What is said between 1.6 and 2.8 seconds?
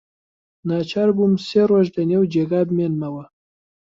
ڕۆژ لەنێو جێگا